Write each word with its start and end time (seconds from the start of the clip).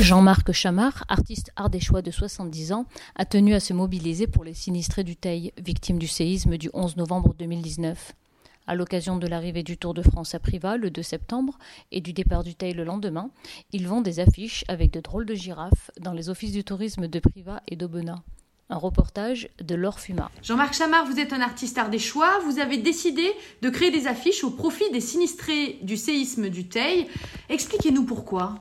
Jean-Marc 0.00 0.52
Chamard, 0.52 1.04
artiste 1.08 1.52
ardéchois 1.54 2.02
de 2.02 2.10
70 2.10 2.72
ans, 2.72 2.86
a 3.14 3.24
tenu 3.24 3.54
à 3.54 3.60
se 3.60 3.74
mobiliser 3.74 4.26
pour 4.26 4.42
les 4.42 4.54
sinistrés 4.54 5.04
du 5.04 5.16
Teil, 5.16 5.52
victimes 5.58 5.98
du 5.98 6.08
séisme 6.08 6.56
du 6.56 6.70
11 6.72 6.96
novembre 6.96 7.34
2019. 7.38 8.12
À 8.66 8.74
l'occasion 8.74 9.16
de 9.16 9.26
l'arrivée 9.26 9.62
du 9.62 9.76
Tour 9.76 9.92
de 9.92 10.02
France 10.02 10.34
à 10.34 10.38
Privas 10.38 10.76
le 10.78 10.90
2 10.90 11.02
septembre 11.02 11.58
et 11.90 12.00
du 12.00 12.12
départ 12.12 12.42
du 12.42 12.54
Teil 12.54 12.72
le 12.72 12.84
lendemain, 12.84 13.30
ils 13.72 13.86
vend 13.86 14.00
des 14.00 14.18
affiches 14.18 14.64
avec 14.66 14.90
de 14.92 15.00
drôles 15.00 15.26
de 15.26 15.34
girafes 15.34 15.90
dans 16.00 16.12
les 16.12 16.30
offices 16.30 16.52
du 16.52 16.64
tourisme 16.64 17.06
de 17.06 17.18
Privas 17.20 17.60
et 17.68 17.76
d'Aubenas. 17.76 18.22
Un 18.70 18.78
reportage 18.78 19.48
de 19.62 19.74
Laure 19.74 20.00
Fuma. 20.00 20.30
Jean-Marc 20.42 20.74
Chamard, 20.74 21.04
vous 21.04 21.20
êtes 21.20 21.34
un 21.34 21.42
artiste 21.42 21.76
ardéchois. 21.76 22.38
Vous 22.46 22.58
avez 22.58 22.78
décidé 22.78 23.30
de 23.60 23.68
créer 23.68 23.90
des 23.90 24.06
affiches 24.06 24.42
au 24.42 24.50
profit 24.50 24.90
des 24.90 25.02
sinistrés 25.02 25.78
du 25.82 25.98
séisme 25.98 26.48
du 26.48 26.66
Teil. 26.68 27.08
Expliquez-nous 27.50 28.04
pourquoi. 28.04 28.54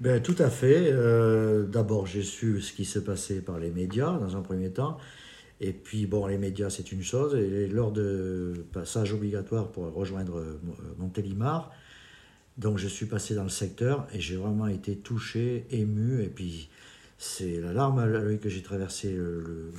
Ben, 0.00 0.22
tout 0.22 0.36
à 0.38 0.48
fait. 0.48 0.90
Euh, 0.92 1.64
D'abord, 1.66 2.06
j'ai 2.06 2.22
su 2.22 2.62
ce 2.62 2.72
qui 2.72 2.84
se 2.86 2.98
passait 2.98 3.40
par 3.42 3.58
les 3.58 3.70
médias 3.70 4.18
dans 4.18 4.36
un 4.36 4.40
premier 4.40 4.70
temps. 4.70 4.96
Et 5.60 5.72
puis, 5.72 6.06
bon, 6.06 6.26
les 6.26 6.38
médias, 6.38 6.70
c'est 6.70 6.90
une 6.90 7.02
chose. 7.02 7.34
Et 7.34 7.68
lors 7.68 7.92
de 7.92 8.64
passage 8.72 9.12
obligatoire 9.12 9.70
pour 9.70 9.92
rejoindre 9.92 10.38
euh, 10.38 10.58
Montélimar, 10.98 11.70
donc 12.56 12.78
je 12.78 12.88
suis 12.88 13.06
passé 13.06 13.34
dans 13.34 13.42
le 13.42 13.50
secteur 13.50 14.06
et 14.14 14.20
j'ai 14.20 14.36
vraiment 14.36 14.68
été 14.68 14.96
touché, 14.96 15.66
ému. 15.70 16.22
Et 16.22 16.28
puis, 16.28 16.70
c'est 17.18 17.60
la 17.60 17.74
larme 17.74 17.98
à 17.98 18.06
l'œil 18.06 18.38
que 18.38 18.48
j'ai 18.48 18.62
traversé 18.62 19.14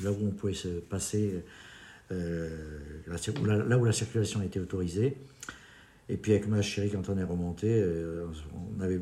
là 0.03 0.11
où 0.11 0.27
on 0.27 0.31
pouvait 0.31 0.53
se 0.53 0.67
passer, 0.67 1.43
euh, 2.11 2.49
là 3.07 3.77
où 3.77 3.85
la 3.85 3.91
circulation 3.91 4.43
était 4.43 4.59
autorisée. 4.59 5.17
Et 6.09 6.17
puis, 6.17 6.33
avec 6.33 6.47
ma 6.47 6.61
chérie, 6.61 6.89
quand 6.89 7.07
on 7.09 7.17
est 7.17 7.23
remonté, 7.23 7.67
euh, 7.81 8.25
on 8.77 8.81
avait 8.81 8.99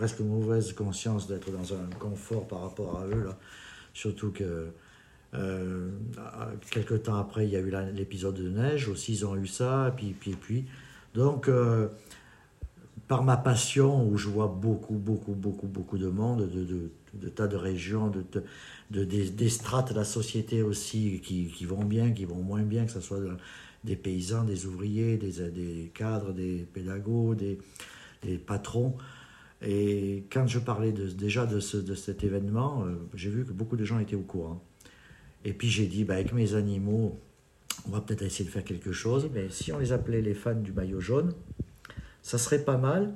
presque 0.00 0.20
mauvaise 0.20 0.72
conscience 0.72 1.28
d'être 1.28 1.50
dans 1.50 1.74
un 1.74 1.84
confort 1.98 2.48
par 2.48 2.62
rapport 2.62 2.98
à 3.00 3.06
eux. 3.06 3.22
Là. 3.22 3.38
Surtout 3.92 4.30
que 4.30 4.68
euh, 5.34 5.90
quelques 6.70 7.02
temps 7.02 7.16
après, 7.16 7.46
il 7.46 7.50
y 7.50 7.56
a 7.56 7.60
eu 7.60 7.70
l'épisode 7.92 8.34
de 8.34 8.48
neige, 8.48 8.88
aussi 8.88 9.12
ils 9.12 9.26
ont 9.26 9.36
eu 9.36 9.46
ça, 9.46 9.92
puis, 9.94 10.16
puis, 10.18 10.36
puis. 10.40 10.64
Donc, 11.12 11.48
euh, 11.48 11.88
par 13.08 13.24
ma 13.24 13.36
passion, 13.36 14.08
où 14.08 14.16
je 14.16 14.28
vois 14.28 14.48
beaucoup, 14.48 14.94
beaucoup, 14.94 15.34
beaucoup, 15.34 15.66
beaucoup 15.66 15.98
de 15.98 16.08
monde, 16.08 16.48
de, 16.48 17.28
tas 17.28 17.46
de 17.46 17.56
régions, 17.56 18.08
de, 18.08 18.24
de, 18.90 19.04
des, 19.04 19.48
strates 19.50 19.90
de 19.90 19.98
la 19.98 20.04
société 20.04 20.62
aussi 20.62 21.20
qui, 21.22 21.66
vont 21.66 21.84
bien, 21.84 22.12
qui 22.12 22.24
vont 22.24 22.42
moins 22.42 22.62
bien, 22.62 22.86
que 22.86 22.92
ce 22.92 23.02
soit 23.02 23.20
des 23.84 23.96
paysans, 23.96 24.44
des 24.44 24.64
ouvriers, 24.64 25.18
des, 25.18 25.90
cadres, 25.92 26.32
des 26.32 26.66
pédagogues, 26.72 27.58
des 28.22 28.38
patrons. 28.38 28.96
Et 29.62 30.24
quand 30.32 30.46
je 30.46 30.58
parlais 30.58 30.92
déjà 30.92 31.46
de, 31.46 31.60
ce, 31.60 31.76
de 31.76 31.94
cet 31.94 32.24
événement, 32.24 32.84
euh, 32.84 32.94
j'ai 33.14 33.28
vu 33.28 33.44
que 33.44 33.52
beaucoup 33.52 33.76
de 33.76 33.84
gens 33.84 33.98
étaient 33.98 34.16
au 34.16 34.22
courant. 34.22 34.62
Et 35.44 35.52
puis 35.52 35.68
j'ai 35.68 35.86
dit, 35.86 36.04
bah, 36.04 36.14
avec 36.14 36.32
mes 36.32 36.54
animaux, 36.54 37.18
on 37.86 37.90
va 37.90 38.00
peut-être 38.00 38.22
essayer 38.22 38.44
de 38.44 38.50
faire 38.50 38.64
quelque 38.64 38.92
chose. 38.92 39.28
Mais 39.34 39.48
si 39.50 39.72
on 39.72 39.78
les 39.78 39.92
appelait 39.92 40.22
les 40.22 40.34
fans 40.34 40.54
du 40.54 40.72
maillot 40.72 41.00
jaune, 41.00 41.34
ça 42.22 42.38
serait 42.38 42.64
pas 42.64 42.78
mal, 42.78 43.12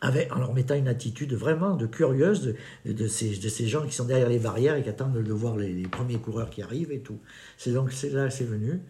avec, 0.00 0.34
en 0.34 0.38
leur 0.38 0.54
mettant 0.54 0.74
une 0.74 0.88
attitude 0.88 1.34
vraiment 1.34 1.74
de 1.74 1.86
curieuse 1.86 2.54
de, 2.84 3.06
ces, 3.08 3.66
gens 3.66 3.84
qui 3.84 3.94
sont 3.94 4.04
derrière 4.04 4.28
les 4.28 4.38
barrières 4.38 4.76
et 4.76 4.82
qui 4.82 4.88
attendent 4.88 5.20
de 5.20 5.32
voir 5.32 5.56
les, 5.56 5.82
premiers 5.88 6.18
coureurs 6.18 6.50
qui 6.50 6.62
arrivent 6.62 6.92
et 6.92 7.00
tout. 7.00 7.18
C'est 7.56 7.72
donc 7.72 7.92
c'est 7.92 8.10
là 8.10 8.30
c'est 8.30 8.44
venu. 8.44 8.80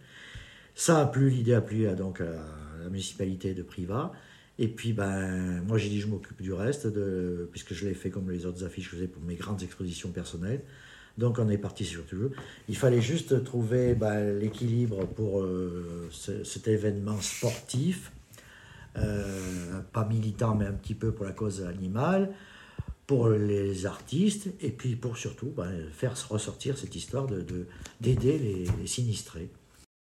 Ça 0.75 0.99
a 1.01 1.05
plu, 1.05 1.29
l'idée 1.29 1.55
a 1.55 1.61
plu 1.61 1.87
à, 1.87 1.95
donc, 1.95 2.19
la 2.19 2.89
municipalité 2.89 3.53
de 3.53 3.63
Privas. 3.63 4.11
Et 4.61 4.67
puis, 4.67 4.91
ben, 4.91 5.61
moi, 5.61 5.77
j'ai 5.77 5.87
dit, 5.87 6.01
je 6.01 6.07
m'occupe 6.07 6.41
du 6.41 6.51
reste, 6.51 6.85
de, 6.85 7.47
puisque 7.49 7.73
je 7.73 7.87
l'ai 7.87 7.93
fait 7.93 8.09
comme 8.09 8.29
les 8.29 8.45
autres 8.45 8.65
affiches 8.65 8.89
que 8.89 8.91
je 8.91 8.95
faisais 8.97 9.07
pour 9.07 9.23
mes 9.23 9.35
grandes 9.35 9.63
expositions 9.63 10.09
personnelles. 10.09 10.61
Donc, 11.17 11.39
on 11.39 11.47
est 11.47 11.57
parti 11.57 11.85
sur 11.85 12.05
tout. 12.05 12.31
Il 12.67 12.75
fallait 12.75 13.01
juste 13.01 13.45
trouver 13.45 13.95
ben, 13.95 14.37
l'équilibre 14.37 15.05
pour 15.07 15.41
euh, 15.41 16.09
cet 16.11 16.67
événement 16.67 17.21
sportif, 17.21 18.11
euh, 18.97 19.79
pas 19.93 20.03
militant, 20.03 20.55
mais 20.55 20.65
un 20.65 20.73
petit 20.73 20.93
peu 20.93 21.13
pour 21.13 21.23
la 21.23 21.31
cause 21.31 21.63
animale, 21.63 22.33
pour 23.07 23.29
les 23.29 23.85
artistes, 23.85 24.49
et 24.59 24.71
puis 24.71 24.97
pour 24.97 25.15
surtout 25.15 25.53
ben, 25.55 25.71
faire 25.93 26.13
ressortir 26.27 26.77
cette 26.77 26.97
histoire 26.97 27.27
d'aider 27.27 27.65
de, 28.01 28.27
les, 28.27 28.65
les 28.81 28.87
sinistrés. 28.87 29.49